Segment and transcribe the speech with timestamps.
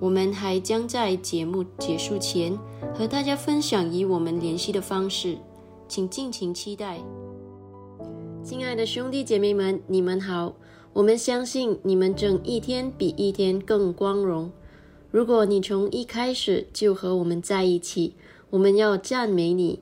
[0.00, 2.56] 我们还将在节目结束前
[2.94, 5.36] 和大家分享与我们联系的方式，
[5.88, 7.00] 请尽情期待。
[8.44, 10.54] 亲爱的兄弟姐妹们，你们好！
[10.92, 14.50] 我们相信你们正一天比一天更光荣。
[15.10, 18.14] 如果你从一开始就和我们在一起，
[18.50, 19.80] 我们要赞美你，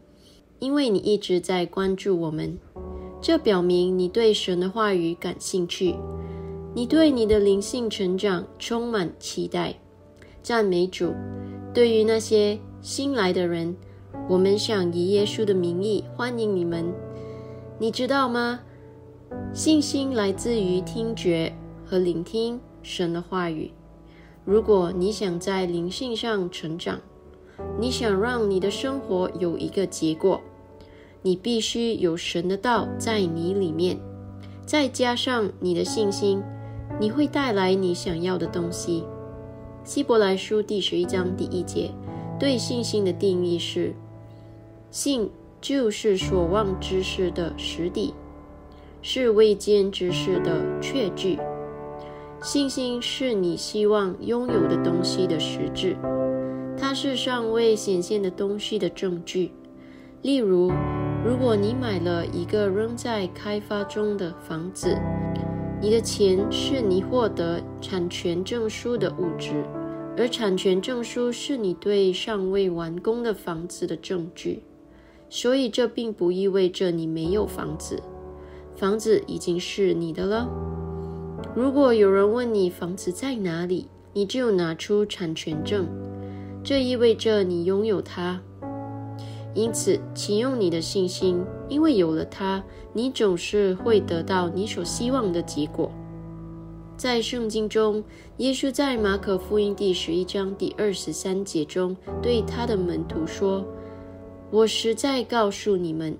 [0.59, 2.59] 因为你一直在关注我们。
[3.21, 5.95] 这表明你对神的话语感兴趣，
[6.75, 9.79] 你对你的灵性成长充满期待。
[10.47, 11.13] 赞美主！
[11.75, 13.75] 对于那些新来的人，
[14.29, 16.95] 我们想以耶稣的名义欢迎你们。
[17.81, 18.61] 你知道吗？
[19.53, 21.53] 信心来自于听觉
[21.85, 23.73] 和聆听神的话语。
[24.45, 27.01] 如果你想在灵性上成长，
[27.77, 30.41] 你想让你的生活有一个结果，
[31.23, 33.99] 你必须有神的道在你里面，
[34.65, 36.41] 再加上你的信心，
[37.01, 39.03] 你会带来你想要的东西。
[39.87, 41.93] 希伯来书第十一章第一节
[42.41, 43.95] 对信心的定义是：
[44.91, 45.31] 信
[45.61, 48.13] 就是所望之事的实底，
[49.01, 51.39] 是未见之事的确据。
[52.43, 55.97] 信心是你希望拥有的东西的实质。
[56.77, 59.53] 它是尚未显现的东西的证据。
[60.21, 60.73] 例如，
[61.25, 64.99] 如果你买了一个仍在开发中的房子，
[65.81, 69.63] 你的钱是你获得产权证书的物质，
[70.17, 74.63] 而产权证书是你对尚未完工的房子的证据。
[75.29, 78.03] 所以，这并不意味着你没有房子，
[78.77, 80.49] 房子已经是你的了。
[81.55, 85.87] 如果有人问你房子在哪里，你就拿出产权证。
[86.65, 88.41] 这意味着你拥有它，
[89.57, 92.63] 因此，请用你的信心，因为有了它，
[92.93, 95.91] 你总是会得到你所希望的结果。
[96.95, 98.05] 在圣经中，
[98.37, 103.65] 耶稣在马可福音第十一章第二十三节中对他的门徒说
[104.53, 106.15] ：“我实在告诉你们，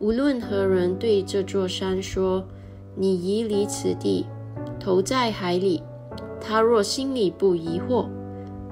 [0.00, 2.44] 无论何人对这座山说
[2.96, 4.26] ‘你移离此地，
[4.80, 5.80] 投在海里’，
[6.40, 8.08] 他若心里不疑惑。”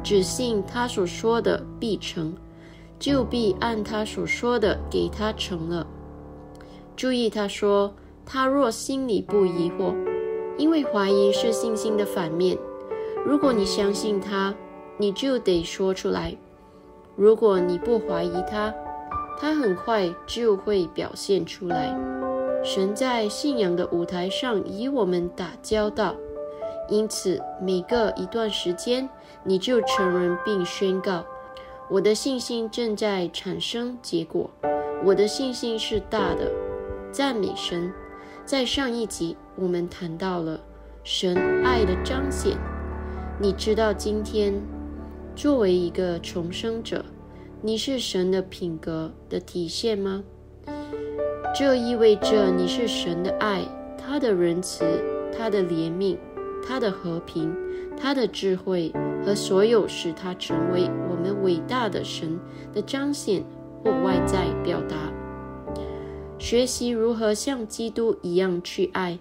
[0.03, 2.35] 只信他所说的必成，
[3.03, 5.85] 就必按他所说的给他成了。
[6.97, 7.93] 注意，他说
[8.25, 9.93] ：“他若心里不疑惑，
[10.57, 12.57] 因为怀疑是信心的反面。
[13.27, 14.55] 如果你相信他，
[14.99, 16.37] 你就得说出来；
[17.17, 18.73] 如果你不怀疑他，
[19.37, 21.93] 他很快就会表现出来。
[22.63, 26.15] 神在信仰的舞台上与我们打交道。”
[26.89, 29.09] 因此，每隔一段时间，
[29.43, 31.25] 你就承认并宣告
[31.91, 34.51] ：“我的信心正在产生结果，
[35.05, 36.51] 我的信心是大的。”
[37.13, 37.93] 赞美神！
[38.47, 40.59] 在上一集，我们谈到了
[41.05, 42.57] 神爱的彰显。
[43.39, 44.55] 你知道，今天
[45.37, 47.05] 作为一个重生者，
[47.61, 50.25] 你是神的品格的体现吗？
[51.55, 53.63] 这意味着你是神的爱，
[53.99, 54.83] 他的仁慈，
[55.37, 56.17] 他的怜悯。
[56.67, 57.55] 他的和平，
[57.97, 58.93] 他的智慧
[59.25, 62.39] 和所有使他成为我们伟大的神
[62.73, 63.45] 的彰显
[63.83, 64.97] 或外在表达。
[66.39, 69.19] 学习如何像基督一样去爱，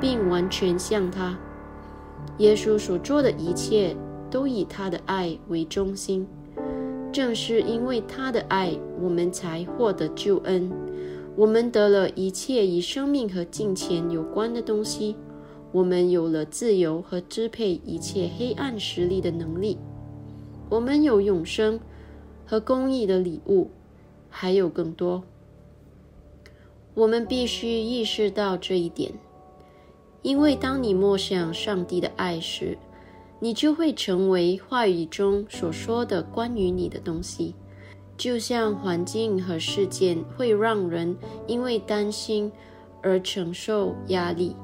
[0.00, 1.38] 并完全像他。
[2.38, 3.96] 耶稣所做的一切
[4.30, 6.26] 都以他的爱为中心。
[7.12, 10.70] 正是因为他的爱，我们才获得救恩。
[11.34, 15.16] 我们得了一切与生命和金钱有关的东西。
[15.76, 19.76] 我们有了自由和支配一切黑暗实力的能力。
[20.70, 21.78] 我们有永生
[22.46, 23.68] 和公义的礼物，
[24.30, 25.22] 还有更多。
[26.94, 29.12] 我们必须意识到这一点，
[30.22, 32.78] 因为当你默想上帝的爱时，
[33.38, 37.54] 你就会成为话语中所说的关于你的东西。
[38.16, 41.14] 就像环境和事件会让人
[41.46, 42.50] 因为担心
[43.02, 44.56] 而承受压力。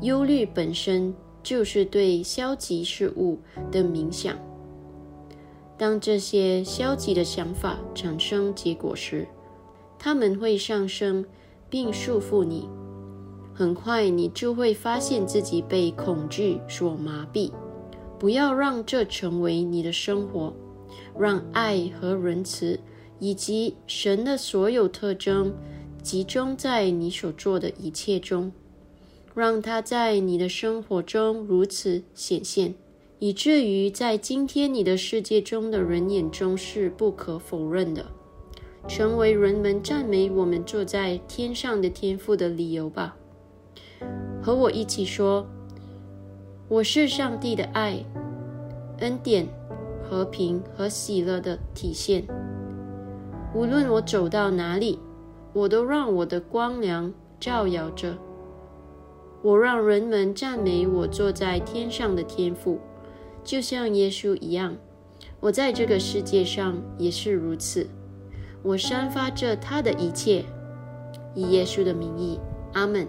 [0.00, 3.38] 忧虑本身就是对消极事物
[3.70, 4.36] 的冥想。
[5.76, 9.26] 当这些消极的想法产生结果时，
[9.98, 11.24] 它们会上升
[11.68, 12.68] 并束缚你。
[13.52, 17.52] 很快，你就会发现自己被恐惧所麻痹。
[18.18, 20.52] 不要让这成为你的生活，
[21.18, 22.78] 让爱和仁慈
[23.18, 25.52] 以及神的所有特征
[26.02, 28.50] 集中在你所做的一切中。
[29.34, 32.74] 让它在你的生活中如此显现，
[33.18, 38.06] 以至于在今天你的世界中的人眼中是不可否认的，
[38.86, 43.16] 成为人们赞美我们坐在天上的天赋的理由吧。
[44.40, 45.46] 和我一起说
[46.68, 48.04] ：“我是上帝的爱、
[49.00, 49.48] 恩典、
[50.02, 52.24] 和平和喜乐的体现。
[53.54, 54.98] 无论我走到哪里，
[55.52, 58.16] 我都让我的光亮照耀着。”
[59.44, 62.80] 我让人们赞美我坐在天上的天赋，
[63.44, 64.74] 就像耶稣一样。
[65.38, 67.86] 我在这个世界上也是如此。
[68.62, 70.46] 我散发着他的一切，
[71.34, 72.40] 以耶稣的名义，
[72.72, 73.06] 阿门，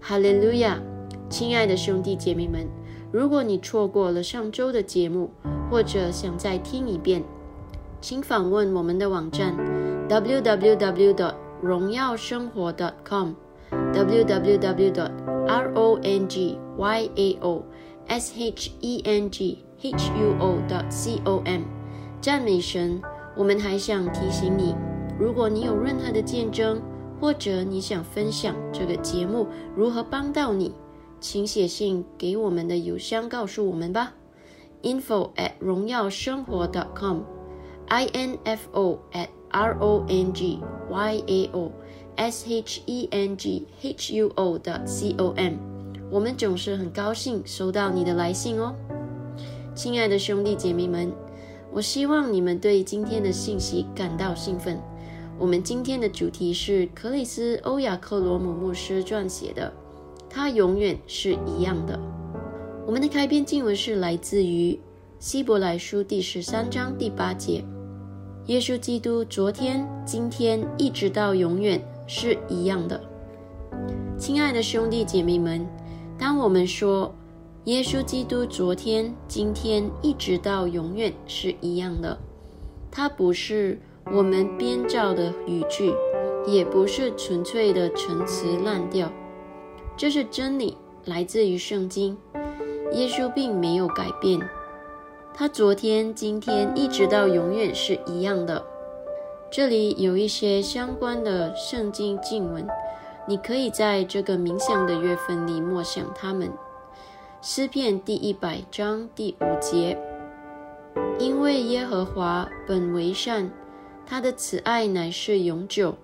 [0.00, 0.82] 哈利路亚。
[1.28, 2.66] 亲爱的兄弟姐妹们，
[3.12, 5.30] 如果你错过了上周的节目，
[5.70, 7.22] 或者想再听一遍，
[8.00, 9.54] 请访问我们的网站
[10.08, 11.32] www.
[11.62, 12.72] 荣耀生活
[15.50, 15.98] rongyao,
[19.80, 20.66] shenghuo.
[20.68, 20.84] dot
[21.44, 21.62] com，
[22.20, 23.00] 赞美神！
[23.36, 24.74] 我们还想提醒你，
[25.18, 26.82] 如果你有任何的见证，
[27.20, 30.74] 或者你想分享这个节目如何帮到你，
[31.20, 34.14] 请写信给我们的邮箱告诉我们吧。
[34.82, 40.58] info at 荣耀生活 dot .com，i n f o at r o n g
[40.90, 41.70] y a o
[42.16, 45.54] s h e n g h u o 的 c o m，
[46.10, 48.74] 我们总是很高兴收到你的来信哦，
[49.74, 51.12] 亲爱的兄弟姐妹们，
[51.72, 54.78] 我希望你们对今天的信息感到兴奋。
[55.38, 59.72] 我们今天的主题是克里斯·欧亚克罗姆牧师撰写的，
[60.28, 61.98] 他永远是一样的。
[62.86, 64.78] 我们的开篇经文是来自于
[65.18, 67.64] 希伯来书第十三章第八节：
[68.46, 71.80] 耶稣基督昨天、今天一直到永远
[72.12, 73.00] 是一样的。
[74.18, 75.64] 亲爱的兄弟姐妹们，
[76.18, 77.14] 当我们说
[77.66, 82.18] 耶稣基督昨天、今天一直到永远是一样的，
[82.90, 83.78] 它不是。
[84.12, 85.92] 我们编造的语句，
[86.44, 89.12] 也不是纯粹的陈词滥调，
[89.96, 92.16] 这是真理，来自于圣经。
[92.92, 94.40] 耶稣并没有改变，
[95.32, 98.64] 他昨天、今天一直到永远是一样的。
[99.52, 102.64] 这里有一些相关的圣经经文，
[103.26, 106.52] 你可以在这个冥想的月份里默想它们。
[107.42, 109.98] 诗篇第一百章第五节：
[111.18, 113.50] 因为耶和华本为善。
[114.06, 115.94] 他的慈爱乃是永久，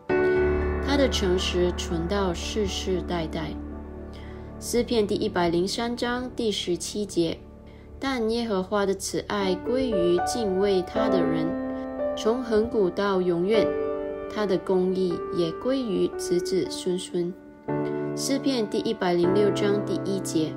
[0.87, 3.51] 他的诚实存到世世代代。
[4.61, 7.39] 诗篇第一百零三章第十七节：
[7.99, 11.47] 但耶和华的慈爱归于敬畏他的人，
[12.17, 13.67] 从恒古到永远；
[14.35, 17.33] 他的公义也归于子子孙孙。
[18.17, 20.55] 诗篇第一百零六章第一节：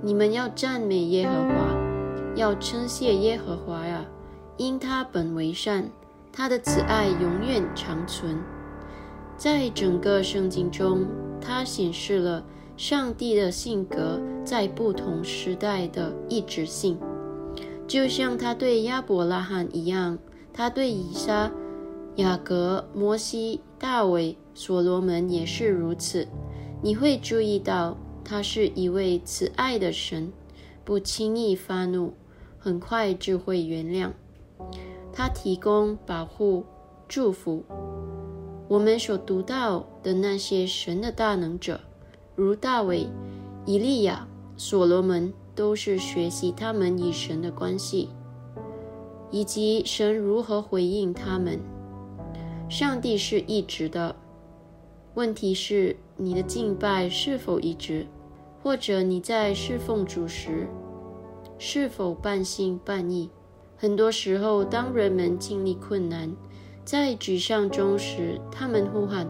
[0.00, 4.06] 你们要赞美耶和华，要称谢耶和华呀，
[4.56, 5.90] 因他本为善。
[6.32, 8.38] 他的慈爱永远长存，
[9.36, 11.04] 在整个圣经中，
[11.40, 12.42] 他显示了
[12.76, 16.96] 上帝的性格在不同时代的一致性，
[17.86, 20.16] 就像他对亚伯拉罕一样，
[20.52, 21.50] 他对以撒、
[22.16, 26.26] 雅各、摩西、大卫、所罗门也是如此。
[26.82, 30.32] 你会注意到，他是一位慈爱的神，
[30.84, 32.14] 不轻易发怒，
[32.58, 34.10] 很快就会原谅。
[35.12, 36.64] 他提供保护、
[37.08, 37.64] 祝福。
[38.68, 41.80] 我们所读到的那些神的大能者，
[42.36, 43.08] 如大卫、
[43.66, 48.08] 以利亚、所罗门，都是学习他们与神的关系，
[49.30, 51.58] 以及神如何回应他们。
[52.68, 54.14] 上帝是一直的，
[55.14, 58.06] 问题是你的敬拜是否一直，
[58.62, 60.68] 或者你在侍奉主时
[61.58, 63.28] 是否半信半疑。
[63.76, 66.30] 很多时候，当人们经历困难，
[66.84, 69.28] 在沮丧中时，他们呼喊：“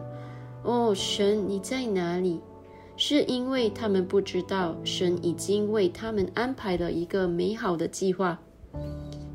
[0.64, 2.40] 哦，神，你在哪里？”
[2.96, 8.38] 是因为他们不知道神已经为他们安排了一个美好的计划。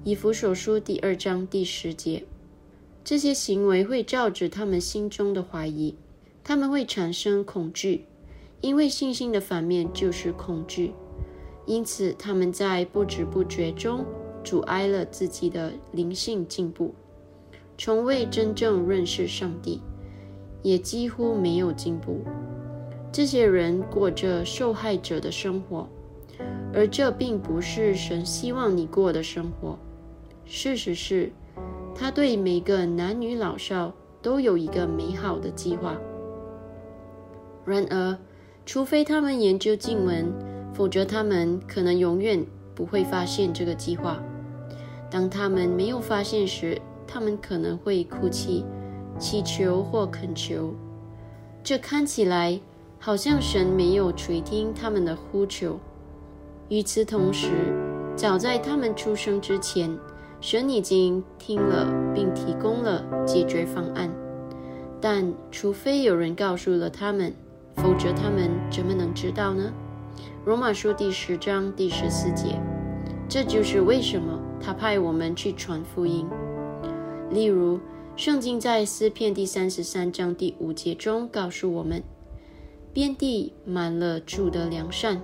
[0.06, 2.26] 以弗所书第二章第十节，
[3.04, 5.96] 这些行为会照着他们心中的怀疑，
[6.44, 8.06] 他们会产生恐惧，
[8.62, 10.94] 因为信心的反面就是恐惧，
[11.66, 14.06] 因此他们在不知不觉中。
[14.44, 16.94] 阻碍了自己的灵性进步，
[17.76, 19.82] 从未真正认识上帝，
[20.62, 22.22] 也几乎没有进步。
[23.12, 25.90] 这些人过着受害者的生活，
[26.72, 29.80] 而这并不是神希望你过的生活。
[30.46, 31.32] 事实是，
[31.96, 35.98] 他对每个男女老少都有一个美好的计划。
[37.66, 38.18] 然而，
[38.66, 40.32] 除非他们研究经文，
[40.74, 44.22] 否则他们可能永远不会发现这个计划。
[45.10, 48.64] 当他们没有发现时，他们可能会哭泣、
[49.18, 50.74] 祈求或恳求。
[51.64, 52.60] 这看起来
[53.00, 55.80] 好像神没有垂听他们的呼求。
[56.70, 57.50] 与此同时，
[58.16, 59.90] 早在他们出生之前，
[60.48, 64.08] 神已经听了并提供了解决方案。
[65.02, 67.34] 但除非有人告诉了他们，
[67.78, 69.74] 否则他们怎么能知道呢？
[70.46, 72.62] 罗马书第十章第十四节。
[73.28, 76.28] 这就是为什么他派我们去传福音。
[77.32, 77.80] 例如，
[78.16, 82.04] 圣经在诗篇第三十三章第五节中告诉我们
[82.94, 85.20] ：“遍地满了主的良善。”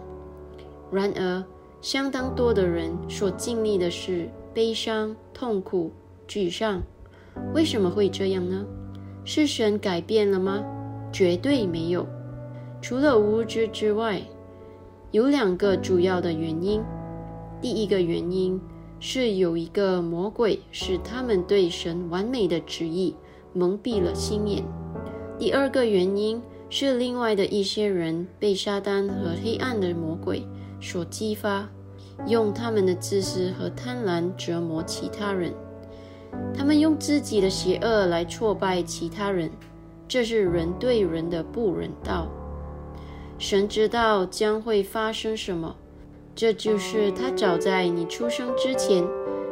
[0.92, 1.44] 然而，
[1.80, 5.92] 相当多的人所经历的是悲伤、痛苦、
[6.28, 6.82] 沮丧。
[7.54, 8.66] 为什么会这样呢？
[9.24, 10.64] 是神改变了吗？
[11.12, 12.06] 绝对没有。
[12.82, 14.22] 除了无知之外，
[15.12, 16.82] 有两个主要的原因。
[17.62, 18.60] 第一个原因
[19.00, 23.16] 是有一个魔鬼使他们对神完美的旨意
[23.54, 24.64] 蒙蔽了心眼。
[25.38, 30.44] 第二个原因是另外的一些人被撒旦和黑暗的魔鬼
[30.80, 31.70] 所激发，
[32.28, 35.54] 用他们的自私和贪婪折磨其他人。
[36.54, 39.52] 他们用自己的邪恶来挫败其他人，
[40.08, 42.28] 这是人对人的不人道。
[43.38, 45.76] 神知道将会发生什么。
[46.34, 49.06] 这就是他早在你出生之前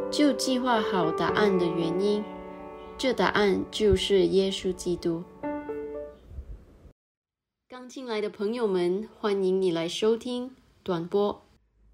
[0.10, 2.24] 就计划好答案的原因。
[2.98, 5.24] 这答案就是耶稣基督。
[7.68, 10.52] 刚进来的朋友们，欢迎你来收听
[10.84, 11.42] 短播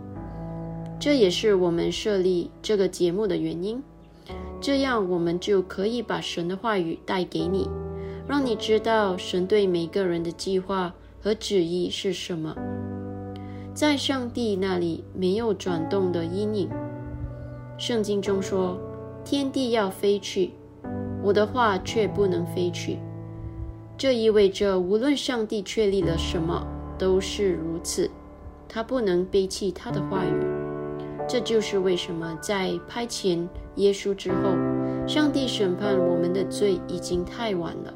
[0.99, 3.83] 这也是我们设立这个节目的原因。
[4.59, 7.69] 这样，我们就可以把神的话语带给你，
[8.27, 12.57] 让你知道神对每个人的计划和旨意是什么。
[13.79, 16.69] 在上帝那里没有转动的阴影。
[17.77, 18.77] 圣经中说
[19.25, 20.51] ：“天地要飞去，
[21.23, 22.99] 我的话却不能飞去。”
[23.97, 26.67] 这意味着，无论上帝确立了什么，
[26.99, 28.11] 都是如此。
[28.69, 30.45] 他不能背弃他的话语。
[31.29, 34.57] 这就是为什么在派遣耶稣之后，
[35.07, 37.95] 上帝审判我们的罪已经太晚了，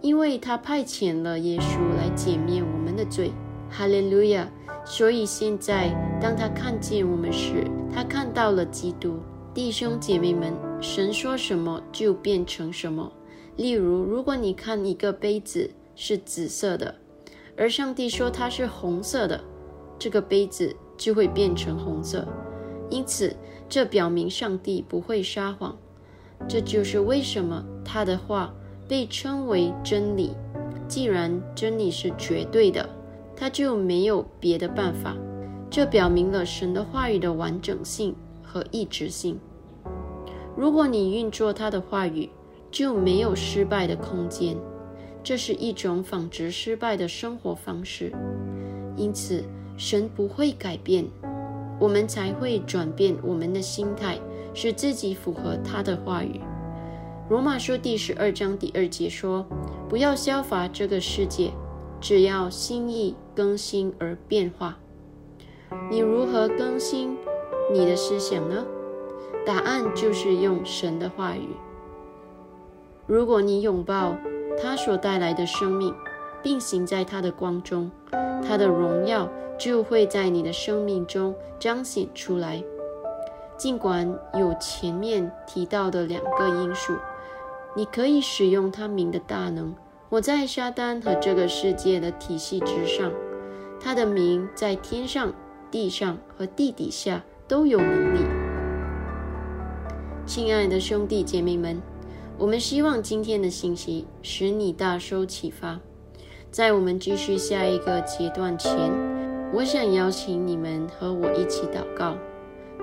[0.00, 3.32] 因为他派遣了耶稣来减免我们的罪。
[3.68, 4.48] 哈利路亚！
[4.88, 5.90] 所以现在，
[6.22, 9.18] 当他看见我们时，他看到了基督。
[9.52, 13.12] 弟兄姐妹们，神说什么就变成什么。
[13.56, 16.94] 例如，如果你看一个杯子是紫色的，
[17.56, 19.42] 而上帝说它是红色的，
[19.98, 22.24] 这个杯子就会变成红色。
[22.88, 23.34] 因此，
[23.68, 25.76] 这表明上帝不会撒谎。
[26.46, 28.54] 这就是为什么他的话
[28.86, 30.30] 被称为真理。
[30.86, 32.88] 既然真理是绝对的，
[33.36, 35.14] 他就没有别的办法。
[35.68, 39.38] 这表明了神的话语的完整性和一致性。
[40.56, 42.30] 如果你运作他的话语，
[42.70, 44.56] 就没有失败的空间，
[45.22, 48.12] 这是一种仿制失败的生活方式。
[48.96, 49.44] 因此，
[49.76, 51.04] 神不会改变，
[51.78, 54.18] 我们才会转变我们的心态，
[54.54, 56.40] 使自己符合他的话语。
[57.28, 59.44] 罗马书第十二章第二节说
[59.90, 61.50] ：“不要效法这个世界，
[62.06, 64.78] 只要心意更新而变化。”
[65.90, 67.18] 你如何更新
[67.72, 68.64] 你的思想呢？
[69.44, 71.48] 答案就是用神的话语。
[73.08, 74.16] 如果你拥抱
[74.56, 75.92] 他所带来的生命，
[76.44, 77.90] 并行在他的光中，
[78.46, 82.62] 他的荣耀就会在你的生命中彰显出来。
[83.56, 86.92] 尽管有前面提到的两个因素，
[87.74, 89.74] 你可以使用他名的大能。
[90.08, 93.12] 我在撒旦和这个世界的体系之上，
[93.80, 95.32] 他的名在天上、
[95.70, 98.20] 地上和地底下都有能力。
[100.24, 101.80] 亲爱的兄弟姐妹们。
[102.38, 105.80] 我们希望今天的信息使你大受启发。
[106.50, 108.76] 在我们继续下一个阶段前，
[109.54, 112.14] 我想邀请你们和我一起祷告。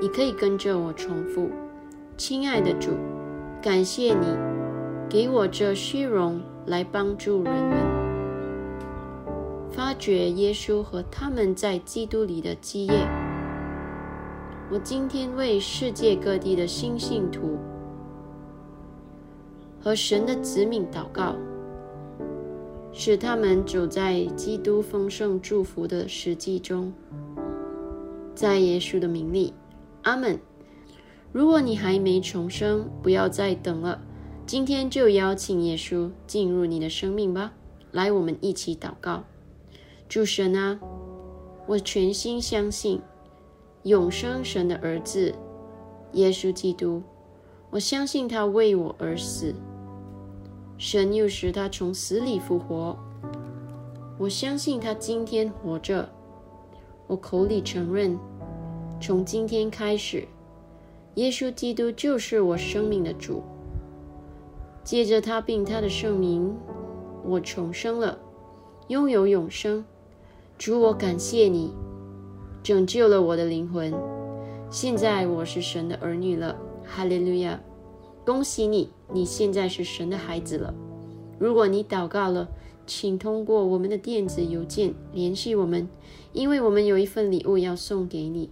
[0.01, 1.51] 你可以跟着我重复
[2.17, 2.93] ：“亲爱的主，
[3.61, 4.25] 感谢你
[5.07, 7.77] 给我这虚荣来帮助人们
[9.69, 12.93] 发掘耶稣和他们在基督里的基业。
[14.71, 17.57] 我今天为世界各地的新信徒。”
[19.83, 21.35] 和神的子民祷告，
[22.93, 26.93] 使他们走在基督丰盛祝福的实际中。
[28.33, 29.53] 在耶稣的名里，
[30.03, 30.39] 阿门。
[31.33, 33.99] 如果你还没重生，不要再等了，
[34.45, 37.53] 今天就邀请耶稣进入你的生命吧。
[37.91, 39.23] 来，我们一起祷告。
[40.09, 40.79] 主神啊，
[41.65, 43.01] 我全心相信
[43.83, 45.33] 永生神的儿子
[46.11, 47.01] 耶稣基督，
[47.71, 49.55] 我相信他为我而死，
[50.77, 52.97] 神又使他从死里复活。
[54.19, 56.09] 我相信他今天活着。
[57.07, 58.19] 我口里承认，
[58.99, 60.27] 从今天开始，
[61.15, 63.41] 耶稣基督就是我生命的主。
[64.83, 66.53] 借着他并他的圣名，
[67.25, 68.19] 我重生了，
[68.87, 69.85] 拥有永生。
[70.57, 71.73] 主，我感谢你，
[72.61, 73.93] 拯救了我的灵魂。
[74.69, 77.61] 现在我是神的儿女了，哈利路亚！
[78.25, 80.73] 恭喜你，你现在是神的孩子了。
[81.39, 82.49] 如果你祷告了，
[82.85, 85.87] 请通过我们的电子邮件联系我们。
[86.33, 88.49] 因为我们有一份礼物要送给你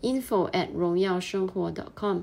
[0.00, 2.20] ，info at 荣耀生活 .com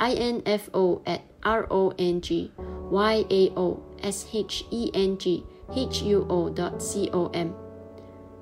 [0.00, 2.50] info at r o n g
[2.90, 7.48] y a o s h e n g h u o dot c o m。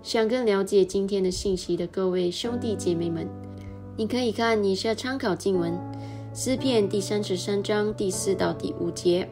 [0.03, 3.29] 想更了解今天的信息的各位兄弟姐妹们，
[3.97, 5.77] 你可以看以下参考经文：
[6.33, 9.29] 诗篇第三十三章第四到第五节，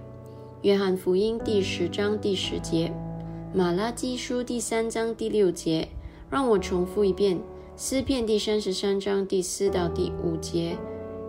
[0.63, 2.93] 约翰福音第十章第十节，
[3.55, 5.89] 马拉基书第三章第六节。
[6.29, 7.39] 让我重复一遍：
[7.77, 10.77] 诗篇第三十三章第四到第五节，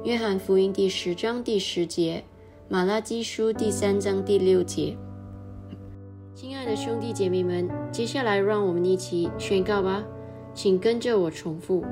[0.08, 2.24] 约翰福音第十章第十节，
[2.70, 4.96] 马拉基书第三章第六节。
[6.34, 10.06] 亲爱的兄弟姐妹们，接下来让我们一起宣告吧，
[10.54, 11.84] 请跟着我重复。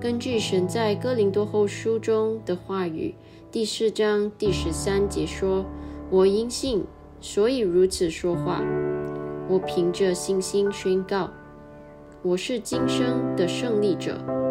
[0.00, 3.14] 根据神在哥林多后书中的话语，
[3.50, 5.62] 第四章第十三节说
[6.08, 6.82] ：“我因信，
[7.20, 8.62] 所以如此说话。
[9.46, 11.28] 我凭着信心宣告。”
[12.24, 14.41] 我是今生的胜利者。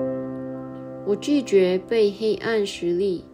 [1.11, 3.25] 我拒绝被黑暗实力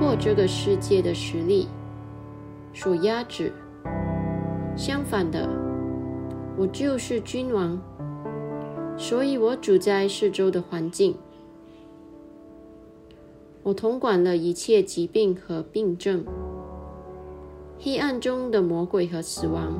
[0.00, 1.68] 或这个世界的实力
[2.72, 3.52] 所压制。
[4.74, 5.46] 相反的，
[6.56, 7.78] 我就是君王，
[8.96, 11.14] 所以我主宰四周的环境。
[13.62, 16.24] 我统管了一切疾病和病症，
[17.78, 19.78] 黑暗中的魔鬼和死亡。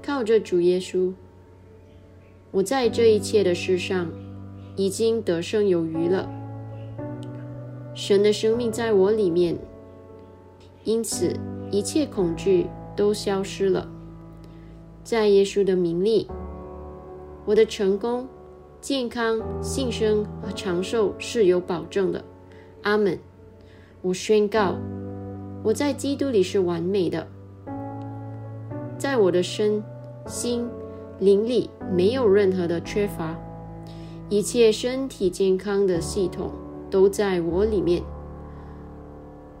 [0.00, 1.12] 靠着主耶稣，
[2.52, 4.08] 我在这一切的事上
[4.80, 6.26] 已经得胜有余了。
[7.94, 9.58] 神的生命在我里面，
[10.84, 11.36] 因此
[11.70, 12.66] 一切恐惧
[12.96, 13.86] 都消失了。
[15.04, 16.26] 在耶稣的名里，
[17.44, 18.26] 我的成功、
[18.80, 22.24] 健康、幸生和长寿是有保证的。
[22.80, 23.18] 阿门。
[24.00, 24.78] 我宣告，
[25.62, 27.26] 我在基督里是完美的。
[28.96, 29.84] 在我的身
[30.26, 30.66] 心
[31.18, 33.38] 灵里没有任何的缺乏，
[34.30, 36.52] 一切身体健康的系统
[36.88, 38.00] 都在我里面，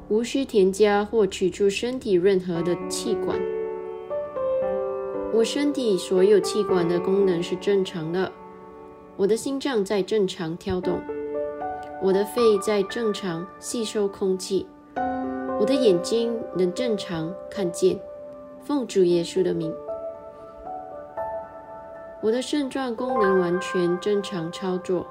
[0.08, 3.36] 无需添加或取出身体任何的器官。
[5.34, 8.30] 我身体所有器官的功能是正常的，
[9.16, 11.00] 我的心脏在正常跳动，
[12.00, 14.64] 我的肺在正常吸收空气，
[15.58, 17.98] 我的眼睛能正常看见。
[18.62, 19.74] 奉主耶稣的名，
[22.22, 25.06] 我的肾脏功能完全正常操作，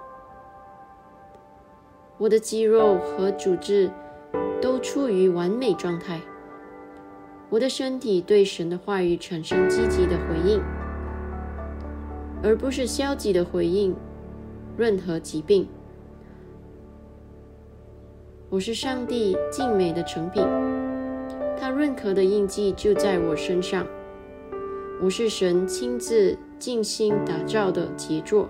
[2.19, 3.89] 我的肌肉和组织
[4.61, 6.21] 都处于完美状态，
[7.49, 10.61] 我的身体对神的话语产生积极的回应，
[12.43, 13.95] 而不是消极的回应
[14.77, 15.67] 任何疾病。
[18.51, 20.45] 我是上帝静美的成品。
[21.59, 23.83] 他认可的印记就在我身上。
[25.01, 28.49] 我是神亲自精心打造的杰作，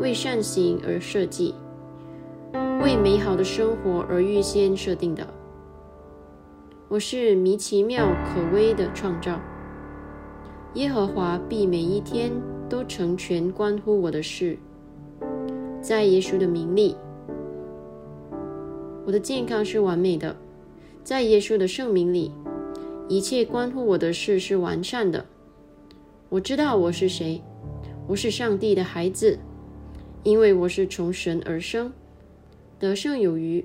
[0.00, 1.54] 为善行而设计，
[2.82, 5.26] 为美好的生活而预先设定的。
[6.88, 9.38] 我是迷奇妙可微的创造。
[10.72, 12.32] 耶和华必每一天
[12.66, 14.56] 都成全关乎我的事。
[15.82, 16.96] 在耶稣的名里，
[19.04, 20.34] 我的健康是完美的。
[21.04, 22.32] 在耶稣的圣名里，
[23.06, 25.26] 一切关乎我的事是完善的。
[26.32, 27.42] 我知道我是谁，
[28.08, 29.38] 我是上帝的孩子，
[30.22, 31.92] 因为我是从神而生，
[32.78, 33.62] 得胜有余，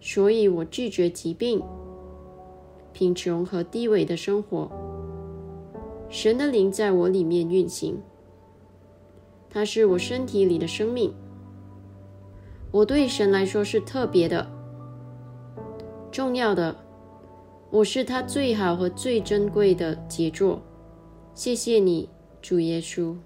[0.00, 1.62] 所以我拒绝疾病、
[2.92, 4.68] 贫穷和低微的生活。
[6.08, 7.96] 神的灵在我里面运行，
[9.48, 11.14] 它是我身体里的生命。
[12.72, 14.44] 我对神来说是特别的。
[16.10, 16.76] 重要的，
[17.70, 20.60] 我是他最好和最珍贵的杰作。
[21.34, 22.10] 谢谢你，
[22.42, 23.16] 主耶稣。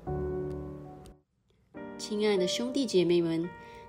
[1.98, 3.48] 亲爱的兄弟姐妹们，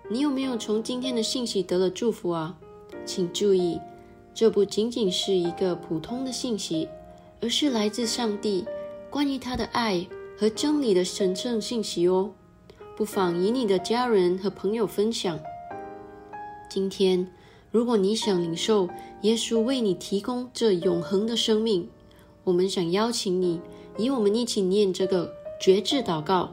[0.09, 2.57] 你有没有从今天的信息得了祝福啊？
[3.05, 3.79] 请注意，
[4.33, 6.89] 这不仅仅是一个普通的信息，
[7.41, 8.65] 而是来自上帝
[9.11, 12.31] 关于他的爱和真理的神圣信息哦。
[12.95, 15.39] 不妨与你的家人和朋友分享。
[16.67, 17.31] 今天，
[17.69, 18.89] 如果你想领受
[19.21, 21.87] 耶稣为你提供这永恒的生命，
[22.43, 23.61] 我们想邀请你
[23.97, 26.51] 与我们一起念这个绝志祷告。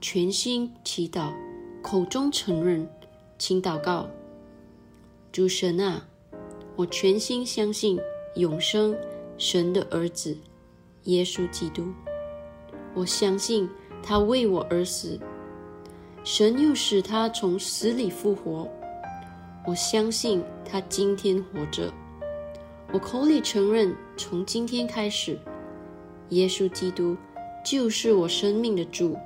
[0.00, 1.32] 全心祈祷，
[1.80, 2.88] 口中承认，
[3.38, 4.08] 请祷告。
[5.30, 6.04] 主神啊，
[6.74, 8.00] 我全心相信
[8.34, 8.96] 永生
[9.38, 10.36] 神的儿子
[11.04, 11.86] 耶稣基督。
[12.94, 13.70] 我相信
[14.02, 15.20] 他为我而死，
[16.24, 18.68] 神又使他从死里复活。
[19.64, 21.92] 我相信他今天活着。
[22.92, 25.38] 我口里承认，从今天开始，
[26.32, 27.16] 耶稣基督
[27.64, 29.16] 就是我生命的主。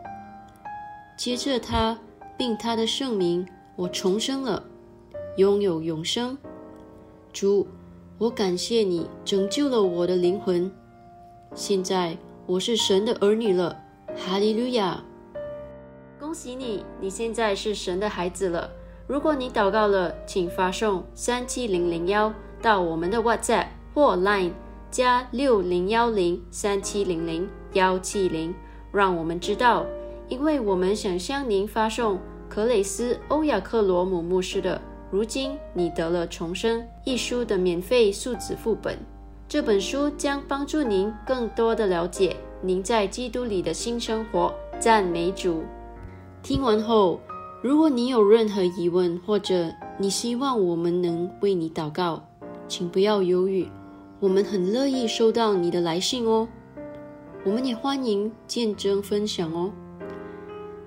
[1.17, 1.97] 接着他，
[2.37, 4.63] 并他的圣名，我重生了，
[5.37, 6.37] 拥有永生。
[7.33, 7.67] 主，
[8.19, 10.71] 我感谢你拯救了我的灵魂。
[11.55, 13.81] 现在我是神的儿女了，
[14.17, 15.03] 哈利路亚！
[16.19, 18.69] 恭喜你，你现在是神的孩子了。
[19.07, 24.51] 如果你祷告了，请发送三七零零幺到我们的 WhatsApp 或 Line
[24.97, 28.55] 加六零幺零三七零零幺七零，
[28.91, 29.85] 让我们知道。
[30.27, 34.79] 因为我们想向您发送克雷斯·欧亚克罗姆牧师的
[35.11, 38.97] 《如今你得了重生》一书的免费数字副本，
[39.47, 44.51] 这本书将帮助您更多的了解您在基督里的新生活。
[44.81, 45.63] 赞美主！
[46.43, 47.21] 听完后，
[47.63, 52.27] 如果你有任何疑问，或者你希望我们能为你祷告，
[52.67, 53.69] 请不要犹豫，
[54.19, 56.49] 我们很乐意收到你的来信哦。
[57.45, 59.71] 我们也欢迎见证分享哦。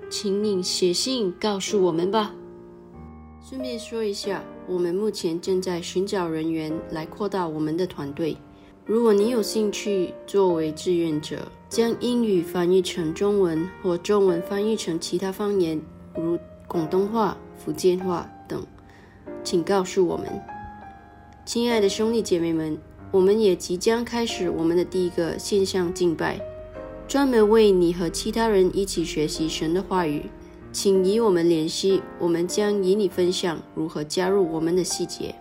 [0.09, 2.33] 请你写信告诉我们吧。
[3.39, 8.35] 顺便说一下，我们目前正在寻找人员来扩大我们的团队。
[8.83, 15.79] 如果你有兴趣作为志愿者，将英语翻译成中文或中文翻译成其他方言，
[16.15, 18.65] 如广东话、福建话等，
[19.43, 20.25] 请告诉我们。
[21.45, 22.77] 亲爱的兄弟姐妹们，
[23.11, 26.39] 我们也即将开始我们的第一个线上敬拜。
[27.07, 30.29] 专门为你和其他人一起学习神的话语，
[30.71, 35.33] 请与我们联系，我们将与你分享如何加入我们的细节。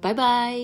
[0.00, 0.54] 拜拜。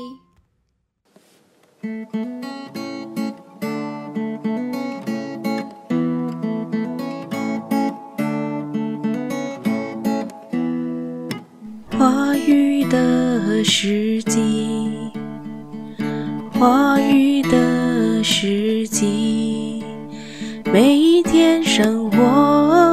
[11.99, 15.11] 话语的时机，
[16.59, 19.85] 话语的时机，
[20.65, 22.91] 每一天生活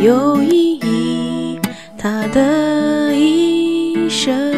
[0.00, 1.58] 有意义，
[1.98, 4.49] 他的一生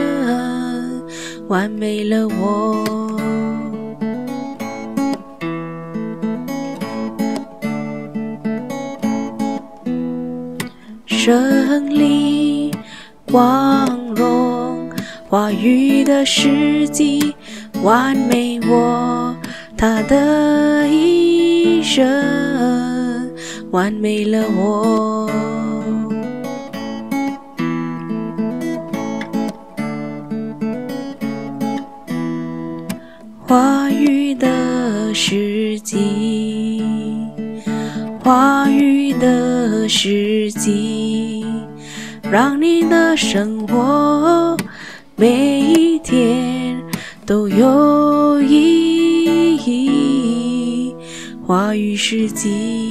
[1.53, 2.83] 完美了我，
[11.05, 12.71] 胜利。
[13.31, 14.91] 光荣
[15.29, 17.35] 话语的时机，
[17.83, 19.37] 完美我
[19.77, 23.31] 他的一生，
[23.71, 25.31] 完美了我。
[35.13, 36.83] 的时机，
[38.25, 41.45] 话语的时机，
[42.31, 44.57] 让你的生活
[45.15, 46.83] 每一天
[47.27, 50.95] 都有意义。
[51.47, 52.82] 话语时机。